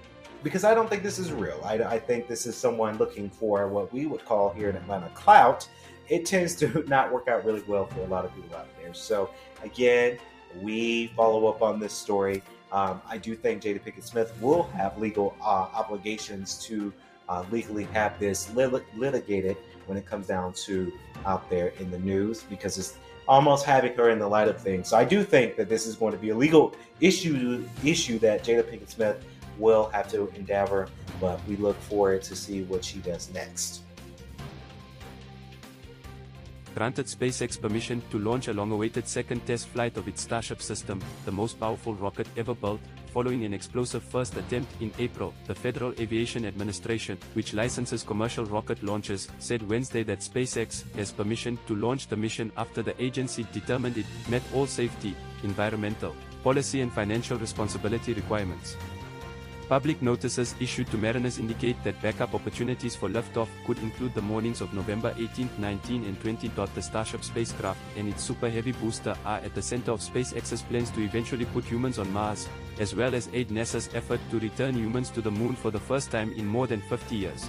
because 0.43 0.63
I 0.63 0.73
don't 0.73 0.89
think 0.89 1.03
this 1.03 1.19
is 1.19 1.31
real, 1.31 1.59
I, 1.65 1.75
I 1.75 1.99
think 1.99 2.27
this 2.27 2.45
is 2.45 2.55
someone 2.55 2.97
looking 2.97 3.29
for 3.29 3.67
what 3.67 3.91
we 3.91 4.05
would 4.05 4.23
call 4.23 4.51
here 4.51 4.69
in 4.69 4.75
Atlanta 4.75 5.09
clout 5.09 5.67
it 6.09 6.25
tends 6.25 6.55
to 6.55 6.83
not 6.87 7.11
work 7.11 7.27
out 7.27 7.45
really 7.45 7.63
well 7.67 7.85
for 7.85 8.01
a 8.01 8.07
lot 8.07 8.25
of 8.25 8.35
people 8.35 8.55
out 8.55 8.67
there. 8.81 8.93
So 8.93 9.29
again, 9.63 10.17
we 10.61 11.07
follow 11.15 11.47
up 11.47 11.61
on 11.61 11.79
this 11.79 11.93
story. 11.93 12.41
Um, 12.71 13.01
I 13.07 13.17
do 13.17 13.35
think 13.35 13.63
Jada 13.63 13.81
Pinkett 13.81 14.03
Smith 14.03 14.33
will 14.41 14.63
have 14.63 14.97
legal 14.97 15.35
uh, 15.41 15.67
obligations 15.73 16.57
to 16.65 16.93
uh, 17.27 17.43
legally 17.51 17.85
have 17.85 18.19
this 18.19 18.53
lit- 18.55 18.83
litigated 18.97 19.57
when 19.85 19.97
it 19.97 20.05
comes 20.05 20.27
down 20.27 20.53
to 20.53 20.91
out 21.25 21.49
there 21.49 21.67
in 21.79 21.89
the 21.91 21.99
news 21.99 22.43
because 22.43 22.77
it's 22.77 22.95
almost 23.27 23.65
having 23.65 23.95
her 23.95 24.09
in 24.09 24.17
the 24.17 24.27
light 24.27 24.47
of 24.47 24.59
things. 24.59 24.87
So 24.87 24.97
I 24.97 25.03
do 25.03 25.23
think 25.23 25.55
that 25.57 25.69
this 25.69 25.85
is 25.85 25.95
going 25.95 26.13
to 26.13 26.17
be 26.17 26.29
a 26.29 26.35
legal 26.35 26.73
issue 26.99 27.67
issue 27.83 28.17
that 28.19 28.43
Jada 28.43 28.63
Pinkett 28.63 28.89
Smith 28.89 29.23
will 29.57 29.89
have 29.89 30.09
to 30.11 30.27
endeavor, 30.35 30.87
but 31.19 31.39
we 31.47 31.55
look 31.57 31.79
forward 31.81 32.23
to 32.23 32.35
see 32.35 32.63
what 32.63 32.83
she 32.83 32.99
does 32.99 33.31
next 33.33 33.83
granted 36.75 37.07
SpaceX 37.07 37.59
permission 37.59 38.01
to 38.11 38.19
launch 38.19 38.47
a 38.47 38.53
long-awaited 38.53 39.07
second 39.07 39.45
test 39.45 39.67
flight 39.67 39.97
of 39.97 40.07
its 40.07 40.21
Starship 40.21 40.61
system, 40.61 41.01
the 41.25 41.31
most 41.31 41.59
powerful 41.59 41.95
rocket 41.95 42.27
ever 42.37 42.53
built, 42.53 42.79
following 43.13 43.43
an 43.45 43.53
explosive 43.53 44.03
first 44.03 44.37
attempt 44.37 44.71
in 44.81 44.91
April. 44.99 45.33
The 45.47 45.55
Federal 45.55 45.93
Aviation 45.99 46.45
Administration, 46.45 47.17
which 47.33 47.53
licenses 47.53 48.03
commercial 48.03 48.45
rocket 48.45 48.81
launches, 48.83 49.29
said 49.39 49.67
Wednesday 49.67 50.03
that 50.03 50.19
SpaceX 50.19 50.83
has 50.95 51.11
permission 51.11 51.57
to 51.67 51.75
launch 51.75 52.07
the 52.07 52.17
mission 52.17 52.51
after 52.57 52.81
the 52.81 53.01
agency 53.01 53.45
determined 53.51 53.97
it 53.97 54.05
met 54.29 54.43
all 54.53 54.67
safety, 54.67 55.15
environmental, 55.43 56.15
policy 56.43 56.81
and 56.81 56.91
financial 56.93 57.37
responsibility 57.37 58.13
requirements. 58.13 58.75
Public 59.69 60.01
notices 60.01 60.55
issued 60.59 60.89
to 60.89 60.97
mariners 60.97 61.37
indicate 61.37 61.77
that 61.83 62.01
backup 62.01 62.33
opportunities 62.33 62.95
for 62.95 63.07
liftoff 63.07 63.49
could 63.67 63.77
include 63.77 64.15
the 64.15 64.21
mornings 64.21 64.61
of 64.61 64.73
November 64.73 65.13
18, 65.19 65.47
19 65.59 66.05
and 66.05 66.19
20. 66.19 66.47
The 66.47 66.81
Starship 66.81 67.23
spacecraft 67.23 67.79
and 67.95 68.09
its 68.09 68.23
Super 68.23 68.49
Heavy 68.49 68.71
booster 68.71 69.15
are 69.25 69.37
at 69.37 69.53
the 69.53 69.61
center 69.61 69.91
of 69.91 69.99
SpaceX's 69.99 70.63
plans 70.63 70.89
to 70.91 71.03
eventually 71.03 71.45
put 71.45 71.65
humans 71.65 71.99
on 71.99 72.11
Mars, 72.11 72.49
as 72.79 72.95
well 72.95 73.13
as 73.13 73.29
aid 73.31 73.49
NASA's 73.49 73.93
effort 73.93 74.19
to 74.31 74.39
return 74.39 74.73
humans 74.73 75.11
to 75.11 75.21
the 75.21 75.29
moon 75.29 75.55
for 75.55 75.69
the 75.69 75.79
first 75.79 76.09
time 76.09 76.33
in 76.33 76.47
more 76.47 76.65
than 76.65 76.81
50 76.89 77.15
years. 77.15 77.47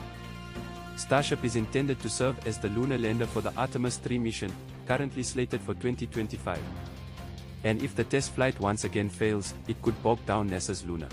Starship 0.97 1.43
is 1.43 1.57
intended 1.57 1.99
to 2.01 2.11
serve 2.11 2.37
as 2.47 2.59
the 2.59 2.69
lunar 2.69 2.99
lander 2.99 3.27
for 3.27 3.41
the 3.41 3.55
Artemis 3.57 3.97
3 3.97 4.19
mission, 4.19 4.53
currently 4.87 5.23
slated 5.23 5.63
for 5.63 5.73
2025. 5.73 6.59
And 7.65 7.83
if 7.83 7.97
the 7.97 8.05
test 8.05 8.33
flight 8.33 8.61
once 8.61 8.85
again 8.85 9.09
fails, 9.09 9.55
it 9.69 9.81
could 9.81 10.01
bog 10.03 10.19
down 10.27 10.51
NASA's 10.51 10.85
lunar 10.85 11.09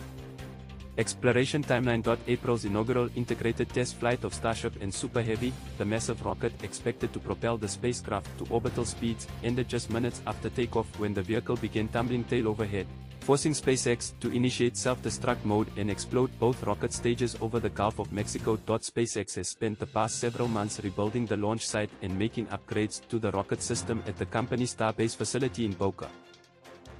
Exploration 0.97 1.63
Timeline. 1.63 2.17
April's 2.27 2.65
inaugural 2.65 3.07
integrated 3.15 3.69
test 3.69 3.97
flight 3.97 4.23
of 4.23 4.33
Starship 4.33 4.81
and 4.81 4.91
Super 4.91 5.21
Heavy, 5.21 5.53
the 5.77 5.85
massive 5.85 6.25
rocket 6.25 6.51
expected 6.63 7.13
to 7.13 7.19
propel 7.19 7.55
the 7.55 7.67
spacecraft 7.67 8.35
to 8.39 8.51
orbital 8.51 8.83
speeds, 8.83 9.27
ended 9.43 9.69
just 9.69 9.91
minutes 9.91 10.21
after 10.25 10.49
takeoff 10.49 10.87
when 10.99 11.13
the 11.13 11.21
vehicle 11.21 11.55
began 11.57 11.87
tumbling 11.89 12.23
tail 12.23 12.47
overhead, 12.47 12.87
forcing 13.19 13.51
SpaceX 13.51 14.13
to 14.21 14.31
initiate 14.31 14.75
self-destruct 14.75 15.45
mode 15.45 15.67
and 15.77 15.91
explode 15.91 16.31
both 16.39 16.63
rocket 16.63 16.91
stages 16.91 17.37
over 17.41 17.59
the 17.59 17.69
Gulf 17.69 17.99
of 17.99 18.11
Mexico. 18.11 18.57
SpaceX 18.57 19.35
has 19.35 19.49
spent 19.49 19.77
the 19.77 19.85
past 19.85 20.17
several 20.17 20.47
months 20.47 20.79
rebuilding 20.83 21.27
the 21.27 21.37
launch 21.37 21.67
site 21.67 21.91
and 22.01 22.17
making 22.17 22.47
upgrades 22.47 23.07
to 23.09 23.19
the 23.19 23.31
rocket 23.31 23.61
system 23.61 24.01
at 24.07 24.17
the 24.17 24.25
company's 24.25 24.73
Starbase 24.73 25.15
facility 25.15 25.63
in 25.65 25.73
Boca 25.73 26.09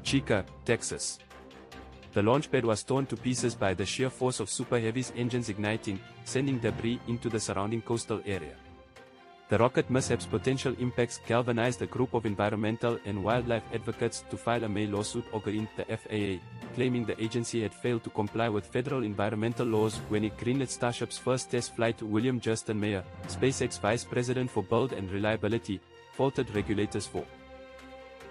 Chica, 0.03 0.45
Texas. 0.65 1.17
The 2.17 2.24
launch 2.24 2.50
pad 2.50 2.65
was 2.65 2.81
torn 2.81 3.05
to 3.09 3.15
pieces 3.15 3.53
by 3.53 3.75
the 3.75 3.86
sheer 3.86 4.09
force 4.09 4.39
of 4.39 4.50
Super 4.50 4.79
Heavy's 4.79 5.13
engines 5.15 5.50
igniting, 5.50 6.00
sending 6.24 6.57
debris 6.57 7.00
into 7.07 7.29
the 7.29 7.39
surrounding 7.39 7.83
coastal 7.83 8.21
area. 8.25 8.55
The 9.50 9.59
rocket 9.59 9.91
mishap's 9.91 10.25
potential 10.25 10.74
impacts 10.79 11.19
galvanized 11.27 11.83
a 11.83 11.86
group 11.86 12.15
of 12.15 12.25
environmental 12.25 12.97
and 13.05 13.24
wildlife 13.24 13.62
advocates 13.71 14.24
to 14.31 14.36
file 14.36 14.63
a 14.63 14.67
May 14.67 14.88
lawsuit 14.88 15.25
against 15.31 15.77
the 15.77 15.86
FAA, 15.86 16.41
claiming 16.74 17.05
the 17.05 17.21
agency 17.24 17.62
had 17.62 17.71
failed 17.71 18.03
to 18.05 18.09
comply 18.09 18.50
with 18.50 18.65
federal 18.65 19.03
environmental 19.03 19.67
laws 19.67 19.97
when 20.09 20.24
it 20.24 20.39
greenlit 20.39 20.69
Starship's 20.69 21.19
first 21.19 21.51
test 21.51 21.75
flight. 21.75 22.01
William 22.01 22.41
Gerstenmaier, 22.41 23.03
SpaceX 23.27 23.79
Vice 23.79 24.03
President 24.03 24.50
for 24.50 24.63
Build 24.63 24.91
and 24.91 25.12
Reliability, 25.12 25.79
faulted 26.13 26.50
regulators 26.55 27.05
for 27.05 27.24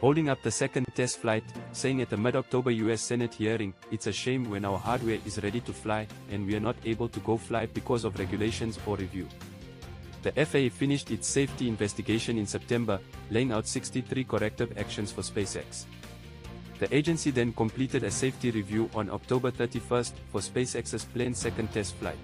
holding 0.00 0.28
up 0.28 0.42
the 0.42 0.50
second 0.50 0.86
test 0.94 1.18
flight, 1.18 1.44
saying 1.72 2.02
at 2.02 2.10
the 2.10 2.16
mid-October 2.16 2.70
US 2.70 3.00
Senate 3.00 3.34
hearing, 3.34 3.72
it's 3.90 4.06
a 4.06 4.12
shame 4.12 4.50
when 4.50 4.64
our 4.64 4.78
hardware 4.78 5.18
is 5.24 5.42
ready 5.42 5.60
to 5.60 5.72
fly, 5.72 6.06
and 6.30 6.46
we 6.46 6.54
are 6.54 6.60
not 6.60 6.76
able 6.84 7.08
to 7.08 7.20
go 7.20 7.36
fly 7.36 7.66
because 7.66 8.04
of 8.04 8.18
regulations 8.18 8.78
or 8.86 8.96
review. 8.96 9.28
The 10.22 10.32
FAA 10.44 10.74
finished 10.74 11.10
its 11.10 11.28
safety 11.28 11.68
investigation 11.68 12.36
in 12.36 12.46
September, 12.46 12.98
laying 13.30 13.52
out 13.52 13.66
63 13.66 14.24
corrective 14.24 14.76
actions 14.76 15.12
for 15.12 15.22
SpaceX. 15.22 15.84
The 16.78 16.94
agency 16.94 17.30
then 17.30 17.52
completed 17.52 18.02
a 18.02 18.10
safety 18.10 18.50
review 18.50 18.90
on 18.94 19.08
October 19.08 19.50
31st 19.50 20.12
for 20.30 20.40
SpaceX's 20.40 21.04
planned 21.04 21.36
second 21.36 21.72
test 21.72 21.94
flight. 21.96 22.18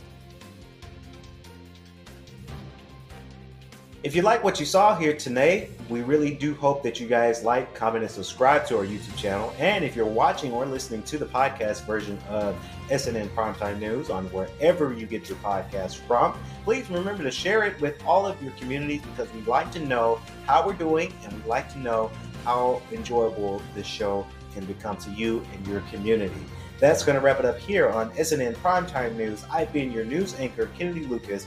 If 4.04 4.16
you 4.16 4.22
like 4.22 4.42
what 4.42 4.58
you 4.58 4.66
saw 4.66 4.96
here 4.96 5.16
today, 5.16 5.70
we 5.88 6.02
really 6.02 6.34
do 6.34 6.54
hope 6.54 6.82
that 6.82 6.98
you 6.98 7.06
guys 7.06 7.44
like, 7.44 7.72
comment, 7.72 8.02
and 8.02 8.10
subscribe 8.10 8.66
to 8.66 8.78
our 8.78 8.84
YouTube 8.84 9.16
channel. 9.16 9.54
And 9.60 9.84
if 9.84 9.94
you're 9.94 10.04
watching 10.04 10.50
or 10.50 10.66
listening 10.66 11.04
to 11.04 11.18
the 11.18 11.26
podcast 11.26 11.86
version 11.86 12.18
of 12.28 12.56
SNN 12.88 13.28
Primetime 13.28 13.78
News 13.78 14.10
on 14.10 14.24
wherever 14.32 14.92
you 14.92 15.06
get 15.06 15.28
your 15.28 15.38
podcast 15.38 15.98
from, 15.98 16.36
please 16.64 16.90
remember 16.90 17.22
to 17.22 17.30
share 17.30 17.62
it 17.62 17.80
with 17.80 18.02
all 18.04 18.26
of 18.26 18.42
your 18.42 18.50
communities 18.54 19.02
because 19.02 19.32
we'd 19.34 19.46
like 19.46 19.70
to 19.70 19.78
know 19.78 20.20
how 20.46 20.66
we're 20.66 20.72
doing 20.72 21.14
and 21.22 21.32
we'd 21.34 21.46
like 21.46 21.72
to 21.72 21.78
know 21.78 22.10
how 22.44 22.82
enjoyable 22.90 23.62
this 23.72 23.86
show 23.86 24.26
can 24.52 24.64
become 24.64 24.96
to 24.96 25.10
you 25.10 25.44
and 25.54 25.64
your 25.64 25.80
community. 25.92 26.42
That's 26.80 27.04
going 27.04 27.14
to 27.14 27.24
wrap 27.24 27.38
it 27.38 27.44
up 27.44 27.60
here 27.60 27.88
on 27.88 28.10
SNN 28.14 28.56
Primetime 28.56 29.14
News. 29.14 29.44
I've 29.48 29.72
been 29.72 29.92
your 29.92 30.04
news 30.04 30.34
anchor, 30.40 30.68
Kennedy 30.76 31.06
Lucas 31.06 31.46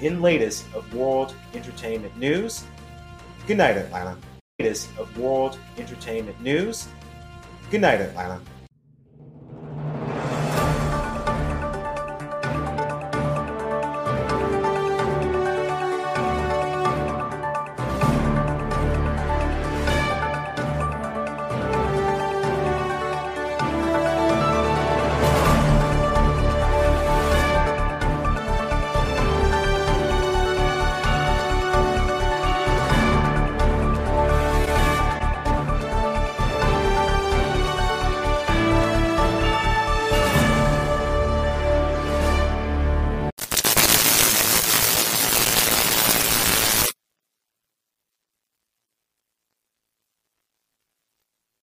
in 0.00 0.22
latest 0.22 0.64
of 0.74 0.92
world 0.94 1.34
entertainment 1.54 2.16
news. 2.16 2.64
Good 3.46 3.58
night, 3.58 3.76
Atlanta. 3.76 4.16
Latest 4.58 4.88
of 4.98 5.16
world 5.18 5.58
entertainment 5.76 6.40
news. 6.40 6.88
Good 7.70 7.80
night, 7.80 8.00
Atlanta. 8.00 8.40